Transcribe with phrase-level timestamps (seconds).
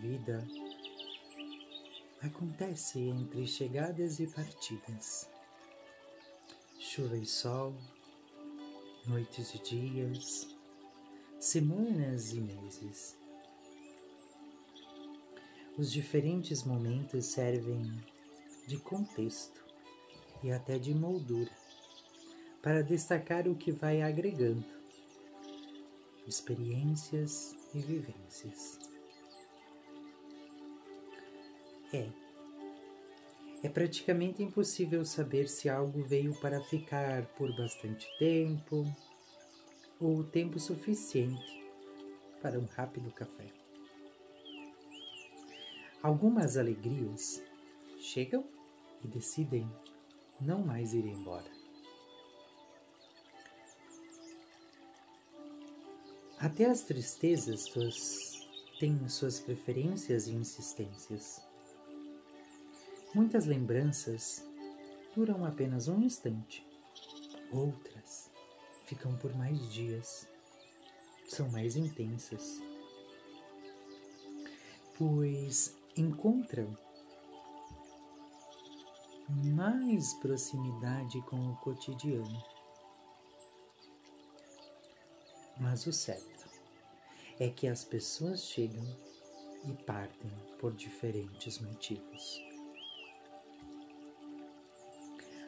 [0.00, 0.46] vida
[2.22, 5.28] acontece entre chegadas e partidas,
[6.78, 7.74] chuva e sol,
[9.06, 10.56] noites e dias,
[11.38, 13.18] semanas e meses.
[15.76, 18.02] Os diferentes momentos servem
[18.66, 19.62] de contexto
[20.42, 21.52] e até de moldura
[22.62, 24.64] para destacar o que vai agregando
[26.26, 28.89] experiências e vivências.
[31.92, 32.08] É.
[33.62, 38.86] É praticamente impossível saber se algo veio para ficar por bastante tempo
[40.00, 41.62] ou tempo suficiente
[42.40, 43.46] para um rápido café.
[46.02, 47.42] Algumas alegrias
[47.98, 48.44] chegam
[49.04, 49.70] e decidem
[50.40, 51.50] não mais ir embora.
[56.38, 57.66] Até as tristezas
[58.78, 61.49] têm suas preferências e insistências.
[63.12, 64.46] Muitas lembranças
[65.16, 66.64] duram apenas um instante,
[67.50, 68.30] outras
[68.86, 70.28] ficam por mais dias,
[71.26, 72.62] são mais intensas,
[74.96, 76.76] pois encontram
[79.28, 82.44] mais proximidade com o cotidiano.
[85.58, 86.48] Mas o certo
[87.40, 88.84] é que as pessoas chegam
[89.64, 90.30] e partem
[90.60, 92.49] por diferentes motivos.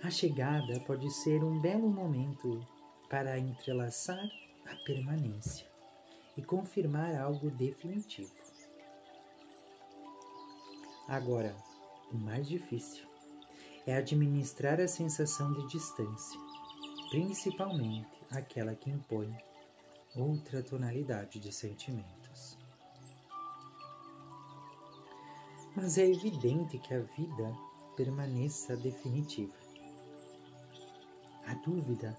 [0.00, 2.64] A chegada pode ser um belo momento
[3.10, 4.24] para entrelaçar
[4.64, 5.66] a permanência
[6.36, 8.30] e confirmar algo definitivo.
[11.08, 11.56] Agora,
[12.12, 13.08] o mais difícil
[13.84, 16.38] é administrar a sensação de distância,
[17.10, 19.36] principalmente aquela que impõe
[20.14, 22.56] outra tonalidade de sentimentos.
[25.74, 27.52] Mas é evidente que a vida
[27.96, 29.67] permaneça definitiva.
[31.48, 32.14] A dúvida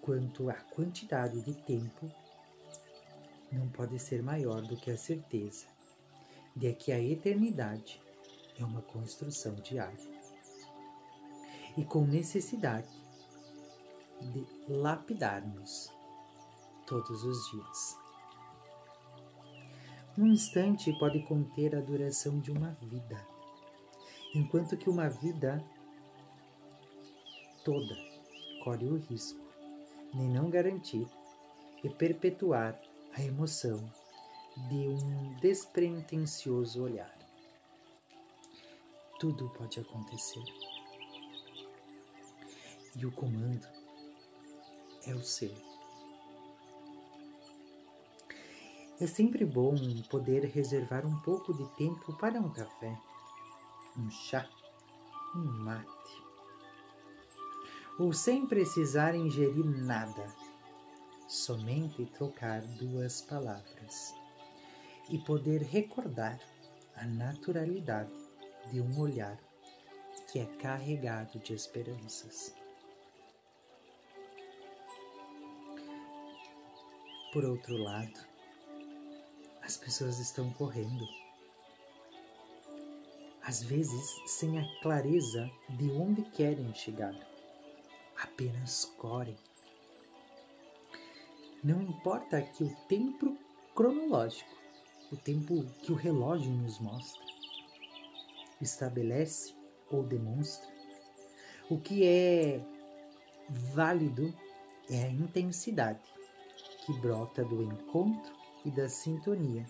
[0.00, 2.08] quanto à quantidade de tempo
[3.50, 5.66] não pode ser maior do que a certeza
[6.54, 8.00] de que a eternidade
[8.56, 10.08] é uma construção diária
[11.76, 12.88] e com necessidade
[14.20, 15.92] de lapidarmos
[16.86, 17.98] todos os dias.
[20.16, 23.26] Um instante pode conter a duração de uma vida,
[24.36, 25.64] enquanto que uma vida
[27.64, 28.09] toda
[28.62, 29.40] corre o risco
[30.12, 31.06] de não garantir
[31.82, 32.80] e perpetuar
[33.14, 33.90] a emoção
[34.68, 37.16] de um despretensioso olhar.
[39.18, 40.44] Tudo pode acontecer
[42.96, 43.66] e o comando
[45.06, 45.54] é o seu.
[49.00, 49.74] É sempre bom
[50.10, 52.98] poder reservar um pouco de tempo para um café,
[53.96, 54.46] um chá,
[55.34, 56.29] um mate.
[58.00, 60.34] Ou sem precisar ingerir nada,
[61.28, 64.14] somente trocar duas palavras
[65.10, 66.40] e poder recordar
[66.96, 68.10] a naturalidade
[68.72, 69.38] de um olhar
[70.32, 72.54] que é carregado de esperanças.
[77.34, 78.18] Por outro lado,
[79.60, 81.06] as pessoas estão correndo.
[83.42, 87.29] Às vezes, sem a clareza de onde querem chegar,
[88.40, 89.36] apenas correm.
[91.62, 93.36] Não importa que o tempo
[93.74, 94.50] cronológico,
[95.12, 97.20] o tempo que o relógio nos mostra,
[98.58, 99.54] estabelece
[99.90, 100.66] ou demonstra,
[101.68, 102.64] o que é
[103.74, 104.34] válido
[104.88, 106.00] é a intensidade
[106.86, 108.32] que brota do encontro
[108.64, 109.66] e da sintonia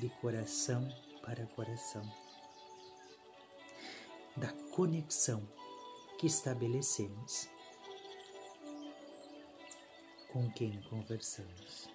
[0.00, 0.88] de coração
[1.22, 2.02] para coração,
[4.36, 5.46] da conexão
[6.18, 7.48] que estabelecemos
[10.32, 11.88] com quem conversamos.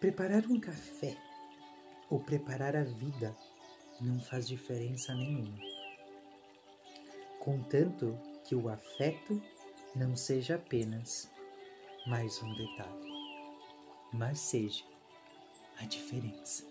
[0.00, 1.16] Preparar um café
[2.10, 3.36] ou preparar a vida
[4.00, 5.58] não faz diferença nenhuma.
[7.38, 9.42] Contanto que o afeto
[9.94, 11.30] não seja apenas
[12.06, 13.12] mais um detalhe,
[14.12, 14.84] mas seja
[15.78, 16.64] a diferença.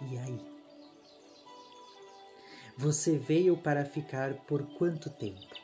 [0.00, 0.57] E aí?
[2.78, 5.54] Você veio para ficar por quanto tempo?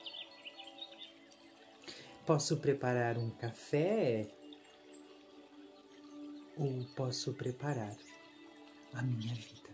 [2.26, 4.28] Posso preparar um café?
[6.56, 7.96] Ou posso preparar
[8.92, 9.64] a minha vida?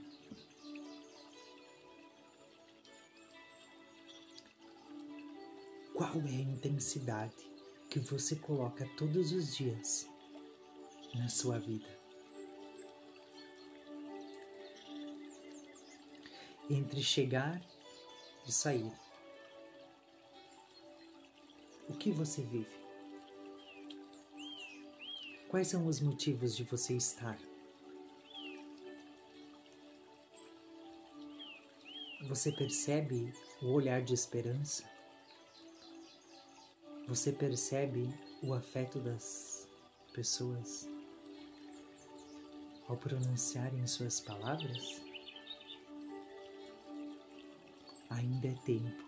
[6.00, 7.52] qual é a intensidade
[7.90, 10.08] que você coloca todos os dias
[11.14, 11.99] na sua vida.
[16.70, 17.60] Entre chegar
[18.46, 18.92] e sair.
[21.88, 22.78] O que você vive?
[25.48, 27.36] Quais são os motivos de você estar?
[32.28, 34.88] Você percebe o olhar de esperança?
[37.08, 38.08] Você percebe
[38.44, 39.68] o afeto das
[40.12, 40.88] pessoas
[42.86, 45.09] ao pronunciarem suas palavras?
[48.10, 49.04] Ainda é tempo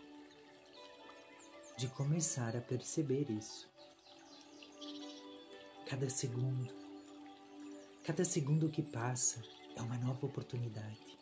[1.76, 3.68] de começar a perceber isso.
[5.86, 6.72] Cada segundo,
[8.04, 9.42] cada segundo que passa
[9.74, 11.18] é uma nova oportunidade.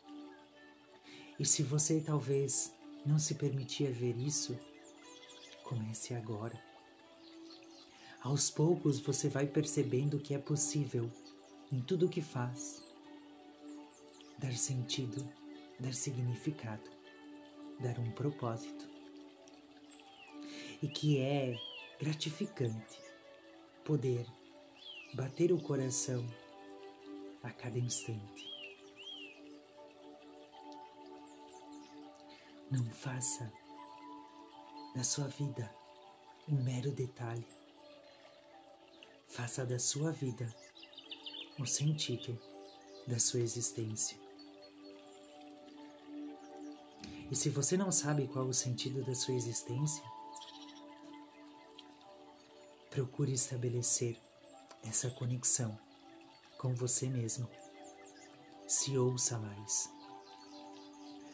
[1.39, 2.73] E se você talvez
[3.07, 4.59] não se permitia ver isso,
[5.65, 6.63] comece agora.
[8.21, 11.11] Aos poucos você vai percebendo que é possível,
[11.73, 12.85] em tudo o que faz,
[14.39, 15.27] dar sentido,
[15.79, 17.00] dar significado,
[17.81, 18.89] dar um propósito.
[20.83, 21.59] E que é
[21.99, 22.99] gratificante
[23.85, 24.27] poder
[25.15, 26.27] bater o coração
[27.43, 28.49] a cada instante.
[32.71, 33.53] Não faça
[34.95, 35.75] da sua vida
[36.49, 37.45] um mero detalhe
[39.31, 40.53] Faça da sua vida
[41.57, 42.37] o sentido
[43.07, 44.19] da sua existência.
[47.31, 50.03] E se você não sabe qual o sentido da sua existência,
[52.91, 54.21] procure estabelecer
[54.83, 55.79] essa conexão
[56.59, 57.49] com você mesmo.
[58.67, 59.89] Se ouça mais.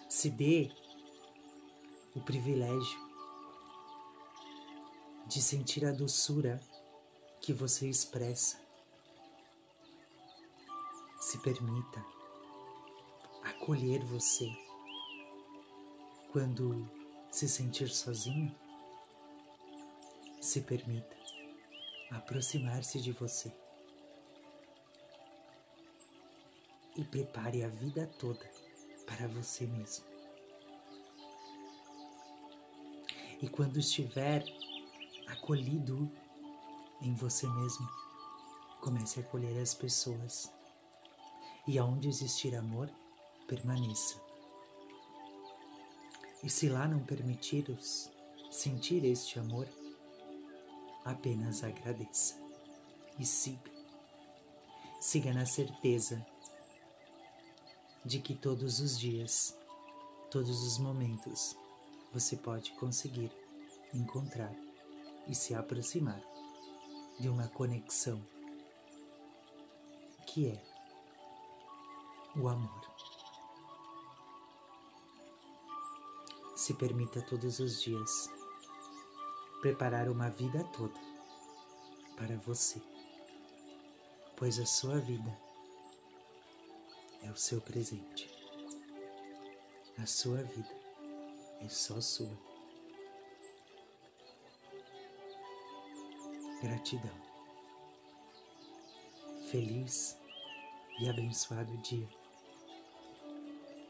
[0.08, 0.70] Se dê
[2.14, 3.06] o privilégio
[5.26, 6.62] de sentir a doçura
[7.40, 8.60] que você expressa.
[11.20, 12.04] Se permita
[13.42, 14.65] acolher você
[16.37, 16.87] quando
[17.31, 18.55] se sentir sozinho.
[20.38, 21.17] Se permita
[22.11, 23.50] aproximar-se de você
[26.94, 28.44] e prepare a vida toda
[29.06, 30.05] para você mesmo.
[33.41, 34.44] E quando estiver
[35.29, 36.12] acolhido
[37.00, 37.88] em você mesmo.
[38.83, 40.53] Comece a acolher as pessoas.
[41.67, 42.91] E aonde existir amor,
[43.49, 44.25] permaneça.
[46.43, 48.11] E se lá não permitir-os
[48.50, 49.69] sentir este amor,
[51.05, 52.35] apenas agradeça
[53.19, 53.71] e siga.
[55.00, 56.25] Siga na certeza
[58.05, 59.56] de que todos os dias,
[60.31, 61.56] todos os momentos,
[62.12, 63.31] você pode conseguir
[63.93, 64.55] encontrar
[65.27, 66.23] e se aproximar
[67.19, 68.21] de uma conexão
[70.27, 70.62] que é
[72.37, 73.06] o amor.
[76.66, 78.28] Se permita todos os dias
[79.60, 80.98] preparar uma vida toda
[82.16, 82.82] para você,
[84.36, 85.32] pois a sua vida
[87.22, 88.28] é o seu presente.
[89.96, 90.75] A sua vida
[91.61, 92.37] é só sua.
[96.61, 97.14] Gratidão.
[99.52, 100.18] Feliz
[100.99, 102.08] e abençoado dia.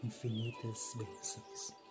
[0.05, 1.86] Infinitas bênçãos.